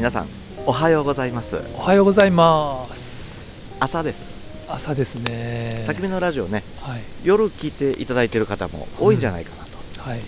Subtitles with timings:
[0.00, 0.26] 皆さん
[0.64, 1.60] おはようございます。
[1.76, 3.76] おはようございます。
[3.80, 4.66] 朝です。
[4.72, 5.84] 朝ですね。
[5.86, 7.00] 焚き火のラジオねはい。
[7.22, 9.56] 夜聞いていただいている方も多いんじゃないかな
[10.02, 10.20] と、はい。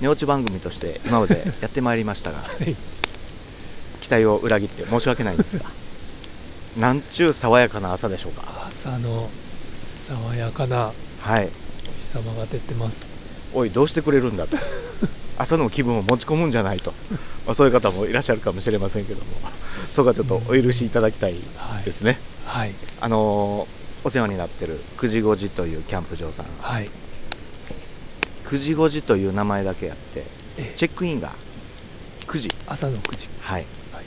[0.00, 2.74] 寝落ち番組として今まで やってまいりましたがはい。
[4.00, 5.66] 期待を裏切って申し訳ないんですが
[6.80, 8.44] なんちゅう爽やかな朝でしょうか。
[8.82, 9.28] 朝の
[10.08, 10.90] 爽やかな
[11.20, 11.44] はい。
[11.44, 11.50] お日
[12.14, 13.00] 様が出てます。
[13.52, 14.56] おいどうしてくれるんだと
[15.38, 16.92] 朝の気分を持ち込むんじゃないと、
[17.46, 19.26] まあ、そういう方もいらっしゃるかもしれませんけども。
[19.94, 22.72] そこはちょっとお許しいただきたいはいですね、はい。
[23.00, 26.46] あのーお世話になってる9時5時というキャンプ場さん。
[26.46, 26.84] はい。
[26.84, 30.22] 9時5時という名前だけあって
[30.56, 31.30] えチェックインが
[32.28, 33.28] 9時、朝の9時。
[33.40, 33.66] はい。
[33.92, 34.04] はい。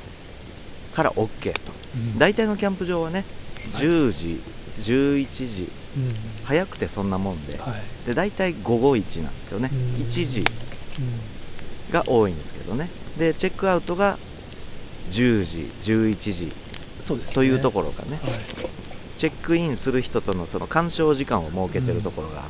[0.96, 1.74] から OK と。
[1.96, 2.18] うん。
[2.18, 3.26] 大体のキャンプ場はね
[3.74, 3.86] はい。
[3.86, 4.42] 10時
[4.82, 5.64] 11時。
[5.98, 6.10] うん。
[6.46, 7.58] 早くてそんなもんで。
[7.58, 8.08] はい。
[8.08, 9.70] で大体午後1なんですよね。
[9.72, 9.78] うん。
[10.04, 10.40] 1時。
[10.40, 10.44] う
[11.92, 12.90] が多いんですけどね。
[13.18, 14.18] でチェックアウトが
[15.12, 16.52] 10時11時ん
[17.02, 17.34] そうですね。
[17.34, 18.12] というところがね。
[18.12, 18.20] はい。
[19.18, 22.44] チェックインする人とのその干渉時間を設けてるところが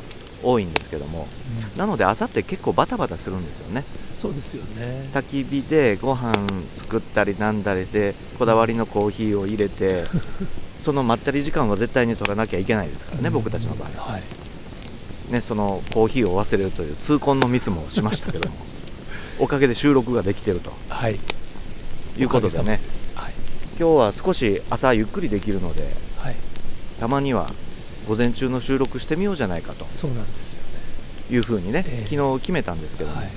[0.43, 1.27] 多いんですけども。
[1.73, 1.79] うん。
[1.79, 3.83] なので朝って結構バタバタするんですよね。
[4.21, 5.09] そうですよね。
[5.13, 6.33] 焚き火でご飯
[6.75, 10.03] 作ったりなんだりでこだわりのコーヒーを入れて
[10.79, 13.33] そのまったり時間は絶対に取らなきゃいけないですからね、うん。
[13.33, 14.21] 僕たちの場合は、はい。
[15.31, 18.70] ね、そのコーヒーを忘れるという痛恨のミスもしましたけども
[19.39, 20.71] おかげで収録ができてると。
[20.89, 21.15] はい。
[22.17, 22.79] いうことでね。
[23.15, 23.33] はい。
[23.79, 25.81] 今日は少し朝ゆっくりできるので
[26.19, 26.35] はい。
[26.99, 27.47] たまには
[28.07, 29.85] 午前中の収録してみようじゃないかと。
[29.85, 32.07] そうなんですいうふうにね、ええ。
[32.09, 33.27] 昨日決めたんですけどねはい。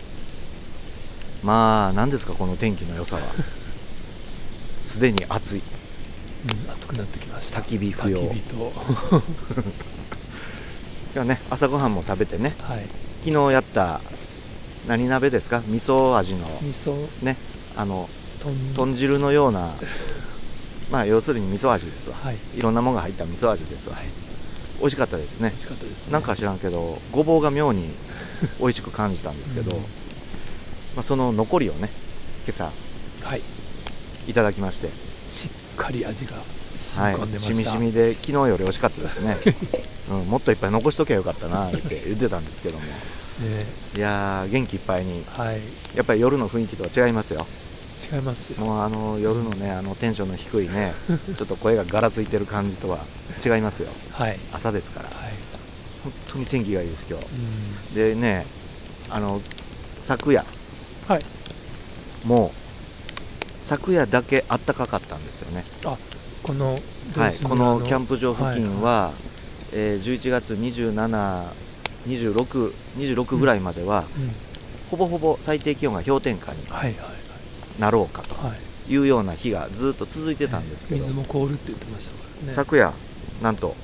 [1.45, 3.23] まあ何ですかこの天気の良さは。
[4.83, 5.59] すでに暑い。
[5.59, 5.65] うん
[6.73, 7.61] 暑くなってきました。
[7.61, 8.21] 焚き火不要。
[8.21, 8.73] 焚き火と。
[11.15, 12.55] 今日はね朝ごはんも食べてね。
[12.63, 12.87] はい。
[13.25, 14.01] 昨日やった
[14.87, 15.59] 何鍋ですか？
[15.69, 16.47] 味噌味の。
[16.47, 17.25] 味噌。
[17.25, 17.37] ね。
[17.77, 18.09] あの
[18.43, 19.71] とん豚汁のような。
[20.91, 22.17] まあ要するに味噌味ですわ。
[22.17, 22.37] はい。
[22.57, 24.07] いろんなものが入った味噌味ですわ、はい。
[24.81, 25.49] 美味しかったですね。
[25.51, 26.13] 美味しかったですね。
[26.13, 27.89] なんか知らんけどごぼうが妙に
[28.61, 29.81] 美味しく感じたんですけど、うん。
[29.81, 29.87] ま
[31.01, 31.89] あ、その残りをね
[32.47, 32.65] 今朝
[33.27, 33.41] はい。
[34.29, 34.89] いただきまして。
[34.89, 34.91] し
[35.47, 36.37] っかり味が
[36.77, 39.37] 染はいみ込んでました、しみしみで昨日より美味しかったですね、
[40.11, 42.85] うん、もっといっぱい残しときゃよかったなって言ってたんですけども。
[42.85, 43.24] ね
[43.97, 45.25] いやー元気いっぱいに。
[45.37, 45.61] はい。
[45.97, 47.47] やっぱり夜の雰囲気とは違いますよ。
[48.13, 48.59] 違います。
[48.59, 50.95] よもうあの夜のねあのテンションの低いね
[51.37, 52.99] ちょっと声がガラついてる感じとは
[53.45, 53.89] 違いますよ。
[54.13, 54.39] はい。
[54.53, 55.09] 朝ですから。
[55.09, 55.33] はい。
[56.05, 57.27] 本当に天気がいいです今日。
[57.27, 57.95] うん。
[57.95, 58.47] でね
[59.11, 59.41] あの
[60.01, 60.45] 昨夜。
[61.09, 61.21] はい。
[62.25, 62.65] もう
[63.67, 65.65] 昨夜だけあったかかったんですよね。
[65.85, 65.97] あ
[66.43, 66.79] この
[67.17, 69.11] はい、このキャンププ場付近は、
[69.73, 71.45] えー11月27、
[72.07, 74.55] 26、26ぐらいまでは、うん。
[74.91, 76.95] ほぼほぼ最低気温が氷点下にはいはい
[77.81, 82.53] なろうかはいはいというような日がずっと続いてたんですけど、水も凍るって言ってましたからね。
[82.53, 82.93] 昨夜、
[83.43, 83.75] なんと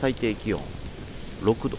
[0.00, 0.60] 最低気温
[1.42, 1.76] 6度、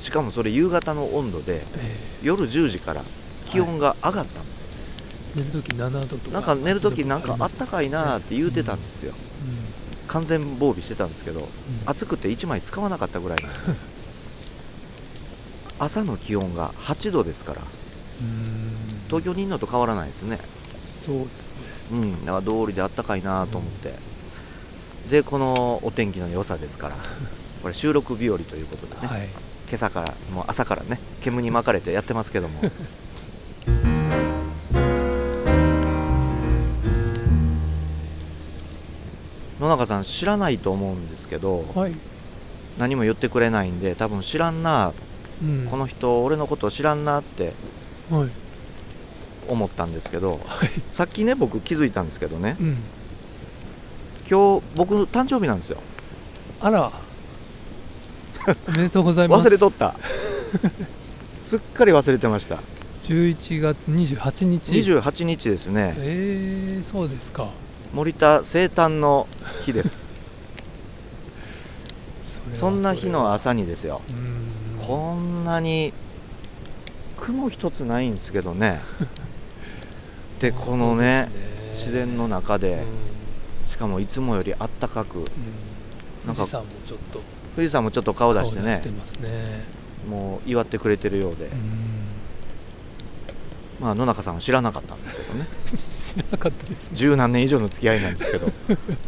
[0.00, 3.02] しかもそれ夕方の温度で、え夜10時から
[3.50, 9.12] 気温が上がったんですよ、ー寝るとき7度とかなんか寝るとき、なんかあったかかいなーって言うてたんですよ、
[10.08, 11.46] 完全防備してたんですけど、
[11.86, 13.38] 暑くて1枚使わなかったぐらい
[15.78, 17.62] 朝の気温が8度ですから。
[19.08, 20.38] 東京にいるのと変わらないですね。
[21.04, 21.28] そうです
[21.90, 21.92] ね。
[21.92, 22.24] うん。
[22.24, 23.94] だから通りであったかいなと思って、
[25.10, 26.96] でこのお天気の良さですから
[27.62, 29.28] これ収録日和ということでね、はい。
[29.68, 32.60] 今朝からもう朝からね煙に巻かれてやってますけども
[39.64, 41.92] 野中さん知らないと思うんですけどはい。
[42.78, 44.92] 何も言ってくれないんで多分知らんな
[45.42, 45.66] うん。
[45.70, 47.52] この人俺のことを知らんなって
[48.10, 48.28] はい。
[49.48, 50.70] 思ったんですけどはい。
[50.92, 52.76] さっきね僕気づいたんですけどねうん。
[54.30, 55.78] 今日僕誕生日なんですよ。
[56.60, 56.90] あら。
[58.68, 59.46] おめでとうございます。
[59.46, 59.94] 忘れとった。
[61.46, 62.58] すっかり忘れてました。
[63.02, 64.72] 11月28日。
[64.72, 65.94] 28日ですね。
[65.98, 67.48] えー、そうですか。
[67.92, 69.26] 森田生誕の
[69.64, 70.04] 日です。
[72.52, 74.00] そんな日のそ朝にですよ。
[74.86, 75.92] こんなに
[77.16, 78.80] 雲一つないんですけどね。
[80.38, 82.76] でこのねそうです自然の中でう
[83.68, 83.70] ん。
[83.70, 85.24] しかもいつもよりあったかくうん。
[86.26, 87.20] なんか富士山もちょっと
[87.56, 88.64] 富士山もちょっと顔出してね
[89.20, 89.64] ね。
[90.08, 91.93] もう祝ってくれてるようで、うん
[93.80, 95.46] まあ野中さんは知らなかったんですけどね。
[95.98, 96.96] 知らなかったですね。
[96.96, 98.52] 十何年以上の付き合いなんですけど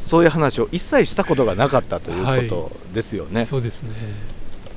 [0.03, 3.91] そういう話を一切したことがなかったということですよね、そうですね。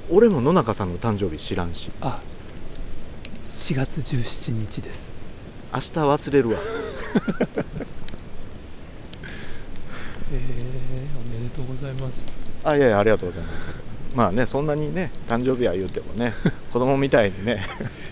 [0.10, 1.92] 俺も野中さんの誕生日知らんし。
[2.02, 2.20] あ
[3.50, 5.14] 4月17日です。
[5.74, 6.58] 明日忘れるわ。
[10.32, 10.40] えー、
[11.18, 12.14] おめでとうございます。
[12.64, 16.34] あいやいやありがとうございますまあねそんなにね誕生日は言うてもね
[16.74, 17.66] 子供みたいにね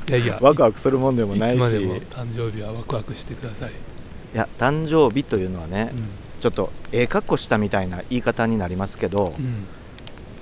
[0.09, 1.59] いやいや ワクワクするもんでもないし。
[1.59, 3.73] 誕生日はワクワクしてください、い
[4.33, 6.03] や誕生日というのはね、うん。
[6.41, 9.65] ちょっとええ格好したみたいな言い方になりますけど、うん。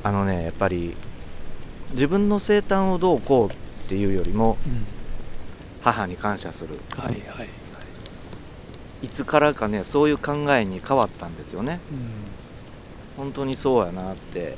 [0.03, 0.95] あのねやっぱり
[1.93, 3.55] 自分の生誕をどうこうっ
[3.87, 4.85] ていうよりもうん。
[5.81, 6.79] 母に感謝する。
[6.97, 7.47] はいはいはい、
[9.03, 9.07] い。
[9.07, 11.79] つからかねそういう考えに変わったんですよね。
[11.91, 13.23] うん。
[13.25, 14.57] 本当にそうやなって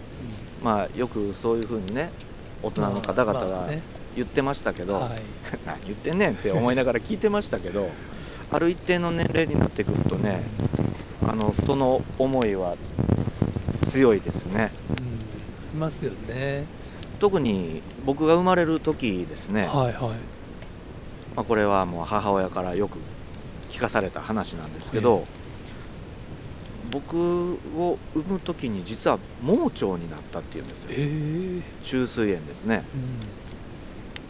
[0.63, 2.09] まあよくそういうふうにね
[2.63, 3.81] 大人の方々がまあね。
[4.18, 5.21] 言ってましたけど、はい。
[5.65, 7.88] 何言ってんねんって思いながら聞いてましたけど
[8.51, 10.42] ある一定の年齢になってくるとね
[11.25, 12.75] あのその思いは
[13.86, 14.71] 強いですね。
[15.74, 16.65] うん、いますよね。
[17.19, 19.94] 特に僕が生まれる時ですね、はいはい。
[21.36, 22.98] まあ、これはもう母親からよく
[23.71, 25.24] 聞かされた話なんですけど、
[26.92, 30.89] 僕を産む時に実は盲腸になったっていうんですよ。
[30.92, 30.95] え。
[30.95, 32.84] ー虫垂炎ですね。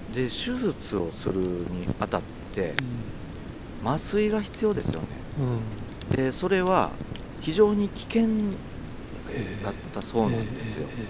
[0.09, 0.13] うん。
[0.13, 2.21] で手術をするにあたっ
[2.54, 2.74] て
[3.83, 5.07] 麻酔が必要ですよね。
[5.39, 5.45] うん。
[5.45, 5.59] うん
[6.15, 6.92] でそれは
[7.42, 8.24] 非常に危険
[9.30, 9.57] え。
[9.62, 11.06] ーだったそうなんですよ、え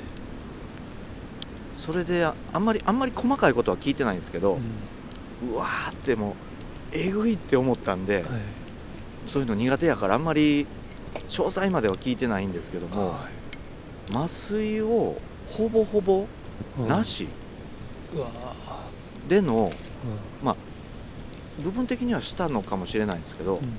[1.78, 4.58] それでああんまりあんまり細かいことは聞いてないんですけどー、
[5.46, 5.54] うん。
[5.54, 6.34] うわーってもう
[6.92, 8.26] えぐいって思ったんで、はい。
[9.28, 10.66] そういうの苦手やからあんまり
[11.28, 13.28] 詳細までは聞いてないんですけども、は
[14.12, 15.16] 麻酔を
[15.52, 16.28] ほぼほぼ
[16.80, 17.28] いなし
[19.28, 20.56] でのー
[21.64, 23.74] 部分的にはしたのかもしれないんですけどうん、うん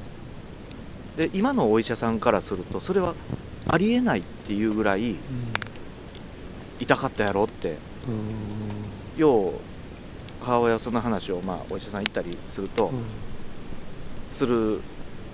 [1.19, 3.13] で今のお医者さんからするとそれは
[3.67, 5.17] ありえないっていうぐらい
[6.79, 7.77] 痛かったやろって
[8.07, 9.21] うん。
[9.21, 9.53] よう
[10.41, 13.03] 母親はその話をまあお医者さん行ったりするとうん。
[14.29, 14.81] する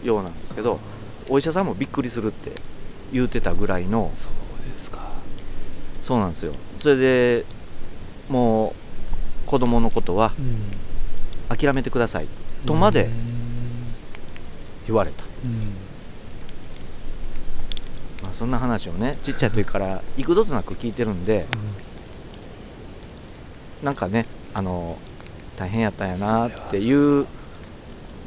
[0.02, 0.80] ようなんですけど
[1.28, 2.52] お医者さんもびっくりするって
[3.12, 4.10] 言うてたぐらいの。
[4.16, 5.00] そうですか。
[6.02, 6.52] そうなんですよ。
[6.78, 7.44] それで
[8.28, 8.74] も
[9.44, 10.42] う子供のことはう
[11.54, 11.56] ん。
[11.56, 12.26] 諦めてください。
[12.66, 13.12] とまでうん。
[14.86, 15.50] 言われた、うん。
[18.22, 21.46] まあ、そんな話をねちっちゃい時から幾度となく聞いてるんで
[23.82, 24.98] なんかねあの
[25.56, 27.26] 大変やったんやなっていう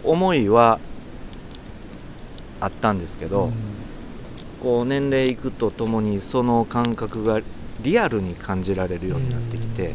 [0.03, 0.79] 思いは
[2.59, 3.51] あったんですけど、
[4.61, 7.41] こう年齢いくとともにその感覚が
[7.81, 9.93] リアルに感じられるようになってきて、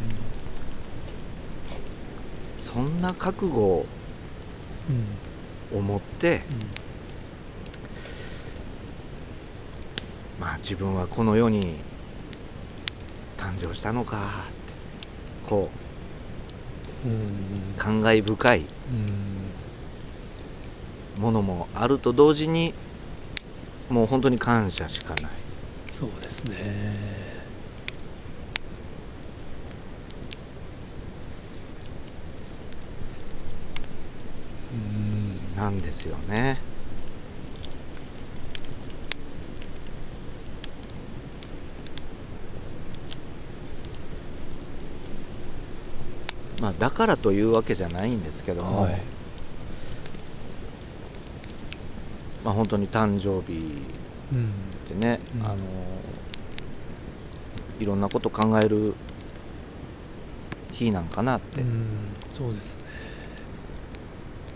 [2.59, 3.87] そんな覚悟を
[5.73, 5.87] うん。
[5.87, 6.43] 持って
[10.39, 10.43] うん。
[10.43, 11.77] まあ自分はこの世に
[13.39, 15.71] 誕生したのかってこ
[17.05, 17.13] うん。
[17.13, 17.15] う
[17.79, 18.67] 感慨深いうん
[21.19, 22.73] ものもあると同時に
[23.91, 25.31] もう本当に感謝しかない。
[25.99, 26.93] そうですね。
[34.73, 36.59] うんなんですよね。
[46.61, 49.01] まあだからというわけじゃないんですけども、はい
[52.45, 53.59] まあ本当に誕生日
[54.33, 55.47] うんでね、うん。
[55.47, 55.57] あの
[57.81, 58.95] いろんなこと考える
[60.73, 61.87] 日なんかなって、うん。
[62.37, 62.83] そうですね。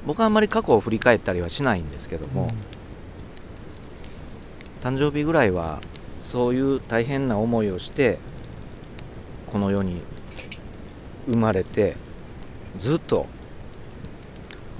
[0.06, 2.48] 僕はあんまり過去を振り返ったりはしないんですけども、
[4.82, 5.80] 誕生日ぐらいは
[6.20, 8.18] そういう大変な思いをして
[9.48, 10.00] この世に
[11.26, 11.96] 生まれて
[12.78, 13.26] ずっと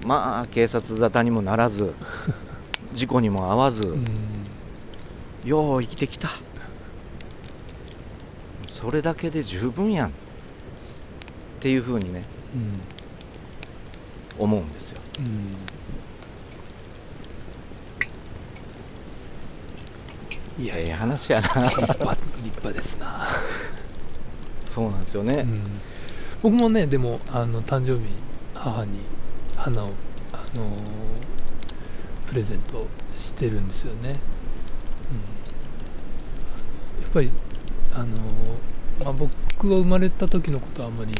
[0.05, 1.95] まあ警察沙汰にもならず
[2.97, 4.05] 事故にも遭わず、うん。
[5.45, 6.31] よう生きてきた。
[8.67, 10.09] それだけで十分やん。
[10.09, 10.13] っ
[11.61, 12.25] ていうふうにね
[12.55, 14.45] うん。
[14.45, 15.01] 思うんですよ。
[15.21, 15.23] う
[20.61, 20.65] ん。
[20.65, 21.49] いやええいや話やな。
[21.49, 23.29] 立派立派ですな、
[24.65, 25.63] そうなんですよね、うん、
[26.43, 28.09] 僕もねでもあの誕生日
[28.55, 29.01] 母に
[29.55, 29.89] 花を、
[30.33, 31.36] あのー
[32.27, 32.87] プレゼント
[33.19, 34.13] してるんですよね、う
[37.01, 37.31] ん、やっぱり
[37.95, 38.11] あのー
[39.05, 41.13] まあ、僕が生まれた時のことはあんまり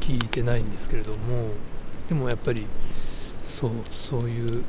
[0.00, 1.48] 聞いてないんですけれども
[2.08, 2.66] でもやっぱり
[3.42, 4.64] そうそういう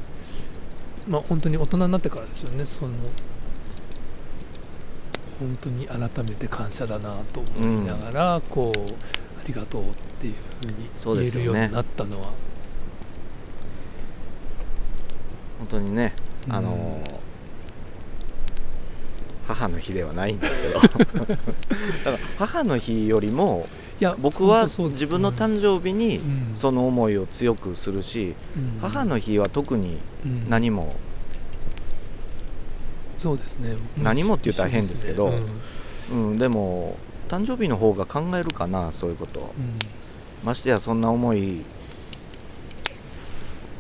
[1.07, 2.65] まあ本当に大人になってからですよね。
[2.65, 2.93] その
[5.39, 9.85] 本当に改めて感謝だなと思いながら、こうありがとうっ
[10.19, 12.29] ていうふうに言えるようになったのは、
[15.59, 16.13] 本当にね
[16.49, 17.25] あのうん
[19.47, 20.79] 母の日ではないんですけど。
[20.81, 20.97] だか
[22.11, 23.67] ら母の日よりも
[24.01, 26.51] いや僕は自分の誕生日にうん。
[26.55, 28.79] その思いを強くするし、うん。
[28.81, 30.49] 母の日は特にうん。
[30.49, 30.95] 何も
[33.17, 33.75] そうですね。
[33.95, 35.39] 僕何もって言ったら変ですけどね。
[36.11, 36.97] うん、でも
[37.29, 39.39] 誕生日の方が考えるかなそういうこと。
[39.39, 39.79] うんうん。
[40.43, 41.61] ましてやそんな思い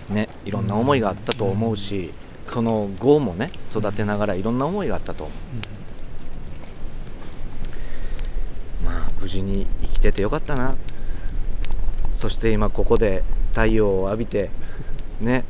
[0.09, 2.11] ねいろんな思いがあったと思うし、
[2.45, 5.35] その後もね育てながらいろんな思いがあったと思う。
[8.85, 10.75] まあ無事に生きててよかったな。
[12.13, 14.49] そして今ここで太陽を浴びて
[15.21, 15.43] ね。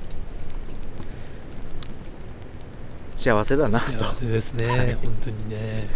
[3.17, 3.91] 幸せだなと。
[3.91, 4.93] 幸せですね、はい。
[4.93, 5.87] 本当にね。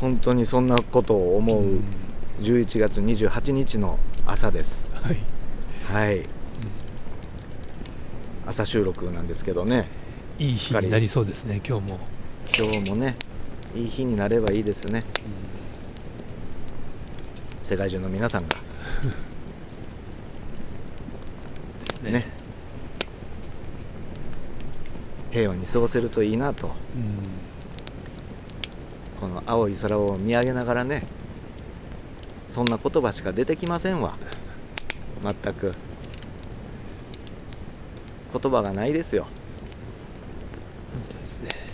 [0.00, 1.80] 本当にそんなことを思う
[2.40, 4.90] 11月28日の朝です。
[5.02, 5.16] はい、
[5.92, 6.35] はい
[8.46, 9.88] 朝収録なんですけどね。
[10.38, 11.98] いい日になりそうですね今日も、
[12.56, 13.16] 今日もね
[13.74, 15.02] いい日になればいいですね。
[17.62, 18.56] 世界中の皆さんが。
[21.88, 22.12] ですね。
[22.12, 22.26] ね。
[25.32, 26.68] 平和に過ごせるといいなと。
[26.68, 26.72] うん。
[29.18, 31.04] この青い空を見上げながらね
[32.48, 34.16] そんな言葉しか出てきませんわ。
[35.22, 35.72] 全く
[38.38, 39.26] 言葉がないですよ。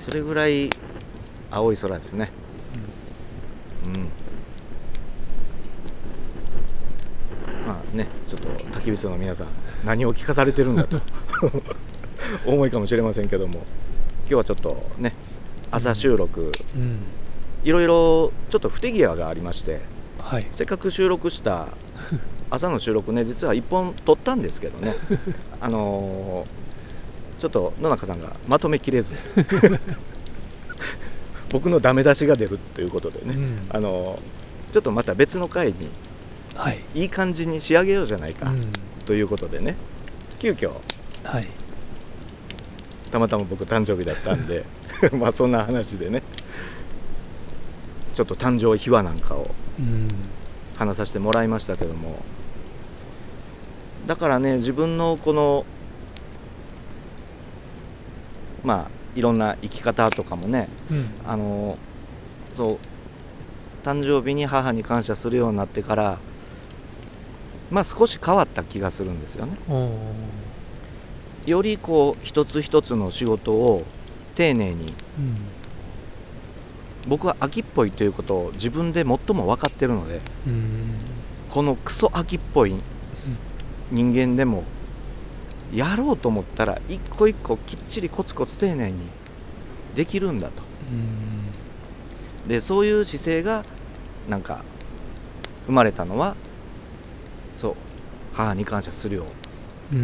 [0.00, 0.69] それぐらい
[1.50, 2.31] 青い空ですね。
[3.85, 4.02] うん。
[7.66, 9.47] まあねちょっと焚き火層の皆さん
[9.85, 11.00] 何を聞かされてるんだと
[12.47, 13.64] 思いかもしれませんけども。
[14.25, 15.14] 今日はちょっとね
[15.71, 16.99] 朝収録うん。
[17.64, 19.81] いろいろちょっと不手際がありまして
[20.19, 20.47] はい。
[20.52, 21.69] せっかく収録した
[22.53, 24.95] 朝の収録ね実は1本撮ったんですけどね。
[25.61, 26.63] あのー
[27.41, 29.13] ちょっと野中さんがまとめきれず。
[31.51, 33.59] 僕のダメ出しが出るということでね、うん。
[33.71, 35.89] あのーちょっとまた別の回に
[36.55, 38.61] はい、いい感じに仕上げようじゃないか、うん。
[39.07, 39.75] ということでね。
[40.39, 40.73] 急遽
[41.25, 41.49] はい。
[43.11, 44.65] たまたま僕誕生日だったんで
[45.19, 46.23] まあそんな話でね。
[48.15, 50.07] ちょっと誕生秘話なんかをうん。
[50.77, 52.23] 話させてもらいましたけども
[54.07, 55.65] だからね自分のこの
[58.65, 61.11] まあいろんな生き方とかもねうん。
[61.27, 61.79] あの
[62.57, 62.79] そう
[63.85, 66.19] 誕生日に母に感謝するようになってから
[67.71, 69.57] まあ少し変わった気がするんですよね。
[71.47, 73.83] よりこう一つ一つの仕事を
[74.35, 75.35] 丁寧にうん。
[77.09, 79.19] 僕は秋っぽいということを自分で最も
[79.49, 80.95] 分かってるのでうん。
[81.49, 82.75] このクソ秋っぽい
[83.91, 84.65] 人間でも
[85.73, 88.99] やろうと思ったら一個一個きっちりコツコツ丁寧に
[89.95, 90.62] できるんだと。
[90.93, 92.49] うん。
[92.49, 93.65] でそういう姿勢が
[94.29, 94.65] なんか
[95.67, 96.37] 生まれたのは
[97.57, 97.75] そう
[98.33, 99.25] 母に感謝するよ
[99.93, 99.97] う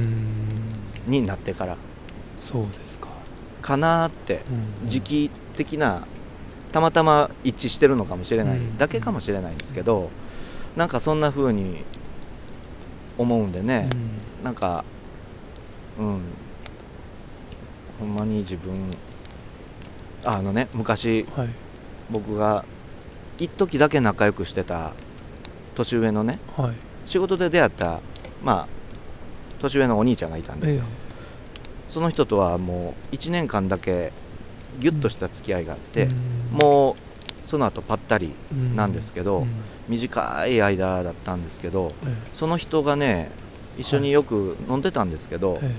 [1.11, 1.77] になってから。
[2.39, 3.09] そうですか、
[3.61, 4.43] かなーって
[4.83, 6.07] うん時期的な
[6.73, 10.11] たまたま一致してるのかもしれないうんだけかもしれないんですけど
[10.77, 11.85] なんかそんな風に
[13.19, 13.89] 思うんでね。
[14.43, 14.85] なんか
[15.99, 16.21] うん。
[18.01, 18.91] ほんまに自分
[20.25, 21.49] ああのね昔うんはい。
[22.11, 22.65] 僕が
[23.39, 24.95] 一時だけ仲良くしてた
[25.75, 26.73] 年上のねはい。
[27.07, 28.01] 仕事で出会った
[28.43, 28.79] まあ
[29.61, 30.85] 年上のお兄ちゃんがいたんですよ、
[31.89, 34.13] その人とはもう1年間だけ
[34.79, 36.09] ギュッとした付き合いがあって、
[36.53, 36.95] もう
[37.49, 39.49] その後ぱったりうんなんですけどうん
[39.89, 43.31] 短い間だったんですけどえその人がね
[43.79, 45.73] 一緒によく飲んでたんですけど、え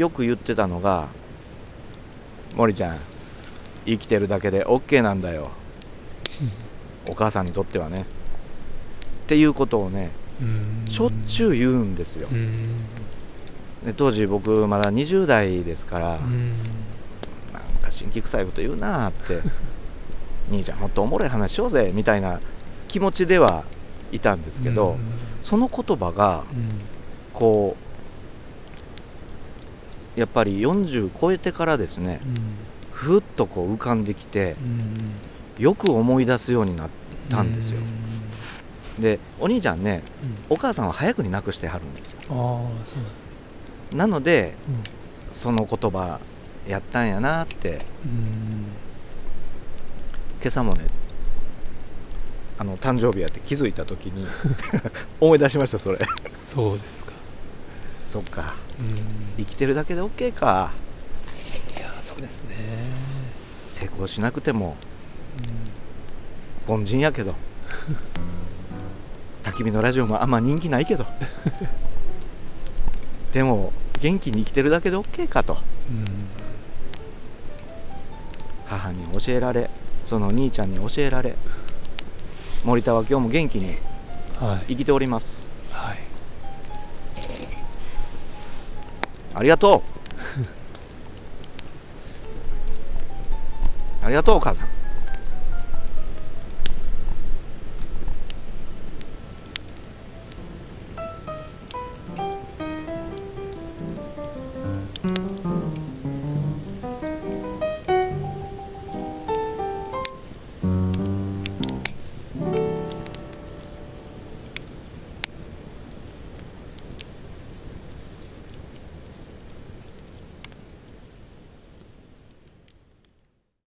[0.00, 1.08] よく言ってたのが
[2.56, 2.98] 「森ちゃん
[3.84, 5.50] 生きてるだけで OK なんだよ。
[7.08, 8.06] お母さんにとってはね」
[9.24, 10.10] っていうことをね
[10.40, 10.90] うん。
[10.90, 12.28] しょっちゅう言うんですよ。
[12.32, 12.56] うん。
[13.84, 16.20] で当時僕まだ20代ですから、
[18.04, 19.40] うんなんか新規臭いこと言うなーって。
[20.50, 22.40] 兄ちゃんもっとおもろい話しようぜみたいな
[22.88, 23.64] 気持ちでは
[24.10, 24.96] いたんですけど、
[25.42, 26.68] その言葉がうん。
[27.32, 27.76] こ
[30.16, 32.18] うやっぱり40超えてからですね
[32.92, 36.90] ふっとこう浮かんできてうんよく思い出すようになっ
[37.28, 37.78] たんですよ、
[38.98, 40.54] でお兄ちゃんねうん。
[40.54, 42.60] お母さんは早くに亡くしてはるんですよ。
[43.94, 44.54] なので
[45.32, 46.18] その言葉
[46.66, 47.84] やったんやなって。
[48.04, 48.66] うん。
[50.40, 50.86] 今朝もね
[52.60, 54.26] あの誕生日やって気づいた時に
[55.20, 55.98] 思い出しましたそれ。
[56.46, 57.12] そうですか。
[58.06, 58.54] そっか。
[58.78, 58.96] うん。
[59.38, 60.72] 生きてるだけで OK か。
[61.76, 62.56] いやそうですね、
[63.70, 64.76] 成功しなくても
[66.68, 66.82] うん。
[66.82, 67.34] 凡人やけど。
[69.42, 71.06] 焚き火のラジオもあんま人気ないけど。
[73.32, 75.58] でも元気に生きてるだけで OK かと。
[75.90, 76.39] うん
[78.70, 79.68] 母に教えられ
[80.04, 81.34] その兄ちゃんに教えられ
[82.64, 83.76] 森田は今日も元気に
[84.40, 84.68] はい。
[84.68, 85.46] 生きております。
[85.70, 85.98] はい。
[89.34, 89.82] ありがと
[94.02, 94.04] う。
[94.06, 94.79] ありがとうお母さん